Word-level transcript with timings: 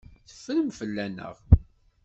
Teffrem 0.29 0.69
fell-aneɣ. 0.77 1.35